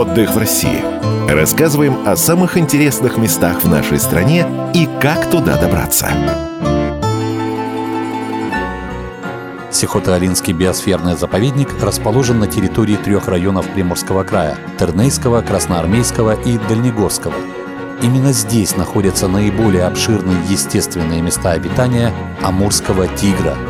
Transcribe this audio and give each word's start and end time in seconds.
Отдых 0.00 0.30
в 0.30 0.38
России. 0.38 0.82
Рассказываем 1.30 2.08
о 2.08 2.16
самых 2.16 2.56
интересных 2.56 3.18
местах 3.18 3.62
в 3.62 3.68
нашей 3.68 3.98
стране 3.98 4.46
и 4.72 4.88
как 4.98 5.28
туда 5.28 5.60
добраться. 5.60 6.08
Сихотэ-Алинский 9.70 10.54
биосферный 10.54 11.18
заповедник 11.18 11.68
расположен 11.82 12.38
на 12.38 12.46
территории 12.46 12.96
трех 12.96 13.28
районов 13.28 13.68
Приморского 13.68 14.24
края– 14.24 14.56
Тернейского, 14.78 15.42
Красноармейского 15.42 16.32
и 16.32 16.56
Дальнегорского. 16.56 17.34
Именно 18.00 18.32
здесь 18.32 18.78
находятся 18.78 19.28
наиболее 19.28 19.84
обширные 19.84 20.38
естественные 20.48 21.20
места 21.20 21.50
обитания 21.50 22.10
амурского 22.40 23.06
тигра– 23.06 23.54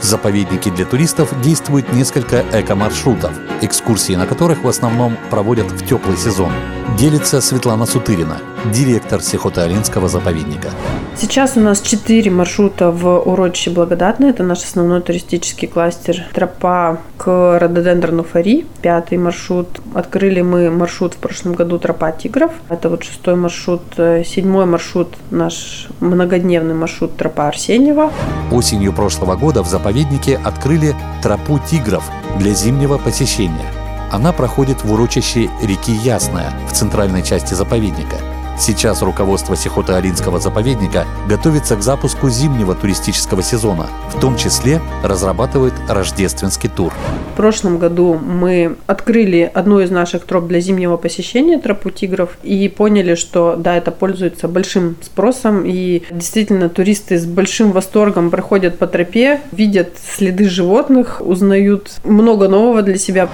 в 0.00 0.04
заповеднике 0.04 0.70
для 0.70 0.86
туристов 0.86 1.38
действует 1.42 1.92
несколько 1.92 2.44
эко-маршрутов, 2.52 3.32
экскурсии 3.60 4.14
на 4.14 4.26
которых 4.26 4.64
в 4.64 4.68
основном 4.68 5.16
проводят 5.30 5.70
в 5.70 5.86
теплый 5.86 6.16
сезон. 6.16 6.52
Делится 6.98 7.40
Светлана 7.40 7.86
Сутырина, 7.86 8.38
директор 8.74 9.20
Сихотэ-Алинского 9.20 10.06
заповедника. 10.06 10.68
Сейчас 11.16 11.56
у 11.56 11.60
нас 11.60 11.80
четыре 11.80 12.30
маршрута 12.30 12.90
в 12.90 13.20
урочище 13.20 13.70
Благодатное. 13.70 14.30
Это 14.30 14.42
наш 14.42 14.58
основной 14.58 15.00
туристический 15.00 15.66
кластер. 15.66 16.26
Тропа 16.34 16.98
к 17.16 17.58
рододендрону 17.58 18.22
Фари. 18.22 18.66
Пятый 18.82 19.16
маршрут. 19.16 19.80
Открыли 19.94 20.42
мы 20.42 20.70
маршрут 20.70 21.14
в 21.14 21.16
прошлом 21.16 21.54
году 21.54 21.78
Тропа 21.78 22.12
Тигров. 22.12 22.52
Это 22.68 22.90
вот 22.90 23.02
шестой 23.04 23.34
маршрут. 23.34 23.82
Седьмой 23.96 24.66
маршрут 24.66 25.14
наш 25.30 25.88
многодневный 26.00 26.74
маршрут 26.74 27.16
Тропа 27.16 27.48
Арсеньева. 27.48 28.12
Осенью 28.52 28.92
прошлого 28.92 29.36
года 29.36 29.62
в 29.62 29.68
заповеднике 29.68 30.38
открыли 30.44 30.94
Тропу 31.22 31.58
Тигров 31.70 32.04
для 32.38 32.52
зимнего 32.52 32.98
посещения. 32.98 33.79
Она 34.10 34.32
проходит 34.32 34.82
в 34.82 34.92
урочище 34.92 35.50
реки 35.62 35.92
Ясная 35.92 36.52
в 36.68 36.72
центральной 36.72 37.22
части 37.22 37.54
заповедника– 37.54 38.16
Сейчас 38.60 39.00
руководство 39.00 39.56
Сихота-Алинского 39.56 40.38
заповедника 40.38 41.06
готовится 41.26 41.76
к 41.76 41.82
запуску 41.82 42.28
зимнего 42.28 42.74
туристического 42.74 43.42
сезона, 43.42 43.86
в 44.14 44.20
том 44.20 44.36
числе 44.36 44.82
разрабатывает 45.02 45.72
рождественский 45.88 46.68
тур. 46.68 46.92
В 47.32 47.36
прошлом 47.38 47.78
году 47.78 48.20
мы 48.22 48.76
открыли 48.86 49.50
одну 49.54 49.80
из 49.80 49.90
наших 49.90 50.26
троп 50.26 50.46
для 50.46 50.60
зимнего 50.60 50.98
посещения, 50.98 51.58
тропу 51.58 51.88
тигров, 51.88 52.36
и 52.42 52.68
поняли, 52.68 53.14
что 53.14 53.56
да, 53.56 53.78
это 53.78 53.92
пользуется 53.92 54.46
большим 54.46 54.94
спросом, 55.00 55.64
и 55.64 56.02
действительно 56.10 56.68
туристы 56.68 57.18
с 57.18 57.24
большим 57.24 57.72
восторгом 57.72 58.28
проходят 58.28 58.76
по 58.76 58.86
тропе, 58.86 59.40
видят 59.52 59.94
следы 59.98 60.50
животных, 60.50 61.22
узнают 61.24 61.92
много 62.04 62.46
нового 62.46 62.82
для 62.82 62.98
себя. 62.98 63.30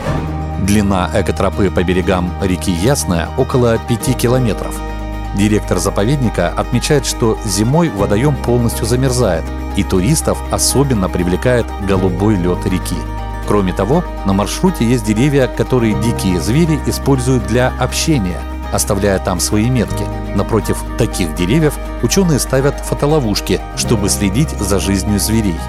Длина 0.67 1.09
экотропы 1.15 1.71
по 1.71 1.85
берегам 1.85 2.33
реки 2.43 2.73
Ясная 2.73 3.29
около 3.37 3.79
5 3.79 4.17
километров. 4.17 4.75
Директор 5.37 5.79
заповедника 5.79 6.49
отмечает, 6.49 7.07
что 7.07 7.39
зимой 7.45 7.89
водоем 7.89 8.35
полностью 8.35 8.85
замерзает, 8.85 9.45
и 9.77 9.85
туристов 9.85 10.37
особенно 10.51 11.09
привлекает 11.09 11.67
голубой 11.87 12.35
лед 12.35 12.67
реки. 12.67 12.97
Кроме 13.47 13.73
того, 13.73 14.03
на 14.25 14.33
маршруте 14.33 14.85
есть 14.85 15.05
деревья, 15.05 15.47
которые 15.47 15.95
дикие 16.03 16.41
звери 16.41 16.81
используют 16.87 17.47
для 17.47 17.69
общения, 17.79 18.41
оставляя 18.73 19.21
там 19.21 19.39
свои 19.39 19.71
метки. 19.71 20.03
Напротив 20.35 20.83
таких 20.99 21.37
деревьев 21.37 21.75
ученые 22.03 22.41
ставят 22.41 22.81
фотоловушки, 22.81 23.61
чтобы 23.77 24.09
следить 24.09 24.51
за 24.51 24.81
жизнью 24.81 25.21
зверей. 25.21 25.61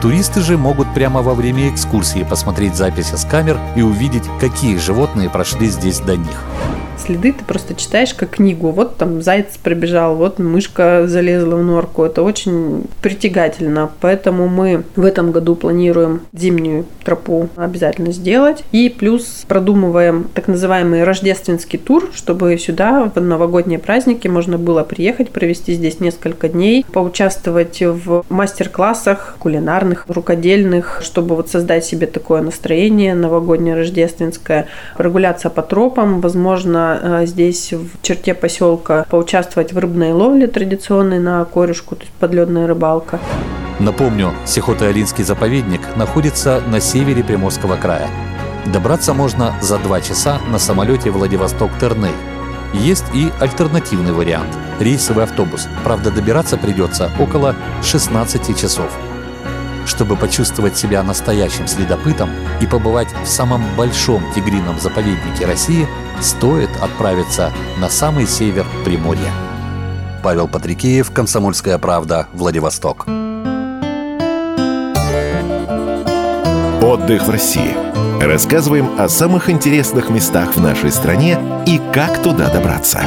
Туристы 0.00 0.40
же 0.40 0.56
могут 0.56 0.92
прямо 0.94 1.20
во 1.20 1.34
время 1.34 1.68
экскурсии 1.68 2.22
посмотреть 2.22 2.74
записи 2.74 3.16
с 3.16 3.24
камер 3.24 3.58
и 3.76 3.82
увидеть, 3.82 4.24
какие 4.40 4.78
животные 4.78 5.28
прошли 5.28 5.68
здесь 5.68 6.00
до 6.00 6.16
них 6.16 6.44
следы 7.00 7.32
ты 7.32 7.44
просто 7.44 7.74
читаешь 7.74 8.14
как 8.14 8.30
книгу. 8.30 8.70
Вот 8.70 8.96
там 8.96 9.22
заяц 9.22 9.56
пробежал, 9.62 10.16
вот 10.16 10.38
мышка 10.38 11.06
залезла 11.06 11.56
в 11.56 11.64
норку. 11.64 12.04
Это 12.04 12.22
очень 12.22 12.84
притягательно. 13.02 13.90
Поэтому 14.00 14.48
мы 14.48 14.84
в 14.96 15.04
этом 15.04 15.32
году 15.32 15.56
планируем 15.56 16.22
зимнюю 16.32 16.86
тропу 17.04 17.48
обязательно 17.56 18.12
сделать. 18.12 18.64
И 18.72 18.88
плюс 18.88 19.44
продумываем 19.48 20.28
так 20.34 20.48
называемый 20.48 21.04
рождественский 21.04 21.78
тур, 21.78 22.10
чтобы 22.14 22.56
сюда 22.58 23.10
в 23.14 23.20
новогодние 23.20 23.78
праздники 23.78 24.28
можно 24.28 24.58
было 24.58 24.82
приехать, 24.82 25.30
провести 25.30 25.74
здесь 25.74 26.00
несколько 26.00 26.48
дней, 26.48 26.84
поучаствовать 26.92 27.80
в 27.80 28.24
мастер-классах 28.28 29.36
кулинарных, 29.38 30.04
рукодельных, 30.08 31.00
чтобы 31.02 31.36
вот 31.36 31.48
создать 31.48 31.84
себе 31.84 32.06
такое 32.06 32.42
настроение 32.42 33.14
новогоднее, 33.14 33.74
рождественское, 33.74 34.66
прогуляться 34.96 35.50
по 35.50 35.62
тропам, 35.62 36.20
возможно, 36.20 36.89
Э, 37.02 37.26
здесь 37.26 37.72
в 37.72 38.02
черте 38.02 38.34
поселка 38.34 39.04
поучаствовать 39.10 39.72
в 39.72 39.78
рыбной 39.78 40.12
ловле 40.12 40.46
традиционной 40.46 41.18
на 41.18 41.44
корюшку, 41.44 41.96
то 41.96 42.02
есть 42.02 42.12
подледная 42.14 42.66
рыбалка. 42.66 43.20
Напомню, 43.78 44.32
Сихотэ-Алинский 44.44 45.24
заповедник 45.24 45.80
находится 45.96 46.62
на 46.66 46.80
севере 46.80 47.24
Приморского 47.24 47.76
края. 47.76 48.08
Добраться 48.66 49.14
можно 49.14 49.54
за 49.62 49.78
два 49.78 50.00
часа 50.00 50.38
на 50.50 50.58
самолете 50.58 51.10
Владивосток-Терней. 51.10 52.12
Есть 52.74 53.06
и 53.14 53.30
альтернативный 53.40 54.12
вариант– 54.12 54.54
рейсовый 54.80 55.24
автобус. 55.24 55.66
Правда, 55.82 56.10
добираться 56.10 56.56
придется 56.56 57.10
около 57.18 57.56
16 57.82 58.56
часов. 58.58 58.90
Чтобы 59.90 60.14
почувствовать 60.14 60.76
себя 60.78 61.02
настоящим 61.02 61.66
следопытом 61.66 62.30
и 62.60 62.66
побывать 62.66 63.08
в 63.24 63.26
самом 63.26 63.60
большом 63.76 64.22
тигрином 64.32 64.78
заповеднике 64.78 65.46
России, 65.46 65.88
стоит 66.20 66.70
отправиться 66.80 67.52
на 67.80 67.88
самый 67.88 68.28
север 68.28 68.64
Приморья. 68.84 69.32
Павел 70.22 70.46
Патрикеев, 70.46 71.10
Комсомольская 71.10 71.76
правда, 71.78 72.28
Владивосток. 72.32 73.06
Отдых 76.80 77.26
в 77.26 77.30
России. 77.30 77.74
Рассказываем 78.22 78.90
о 78.96 79.08
самых 79.08 79.50
интересных 79.50 80.08
местах 80.08 80.54
в 80.54 80.60
нашей 80.60 80.92
стране 80.92 81.36
и 81.66 81.80
как 81.92 82.22
туда 82.22 82.48
добраться. 82.48 83.00